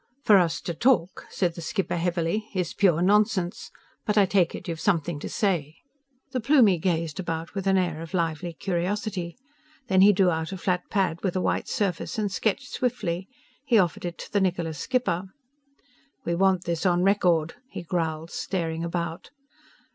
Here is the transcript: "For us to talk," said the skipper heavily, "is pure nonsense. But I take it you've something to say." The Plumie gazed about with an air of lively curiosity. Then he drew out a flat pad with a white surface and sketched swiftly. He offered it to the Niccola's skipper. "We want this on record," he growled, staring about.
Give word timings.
"For 0.23 0.39
us 0.39 0.61
to 0.61 0.73
talk," 0.73 1.27
said 1.29 1.53
the 1.53 1.61
skipper 1.61 1.95
heavily, 1.95 2.47
"is 2.55 2.73
pure 2.73 3.03
nonsense. 3.03 3.69
But 4.03 4.17
I 4.17 4.25
take 4.25 4.55
it 4.55 4.67
you've 4.67 4.79
something 4.79 5.19
to 5.19 5.29
say." 5.29 5.75
The 6.31 6.39
Plumie 6.41 6.79
gazed 6.79 7.19
about 7.19 7.53
with 7.53 7.67
an 7.67 7.77
air 7.77 8.01
of 8.01 8.15
lively 8.15 8.51
curiosity. 8.53 9.37
Then 9.89 10.01
he 10.01 10.11
drew 10.11 10.31
out 10.31 10.51
a 10.51 10.57
flat 10.57 10.89
pad 10.89 11.19
with 11.21 11.35
a 11.35 11.39
white 11.41 11.67
surface 11.67 12.17
and 12.17 12.31
sketched 12.31 12.71
swiftly. 12.73 13.27
He 13.63 13.77
offered 13.77 14.03
it 14.03 14.17
to 14.17 14.33
the 14.33 14.41
Niccola's 14.41 14.79
skipper. 14.79 15.29
"We 16.25 16.33
want 16.33 16.63
this 16.63 16.83
on 16.83 17.03
record," 17.03 17.53
he 17.69 17.83
growled, 17.83 18.31
staring 18.31 18.83
about. 18.83 19.29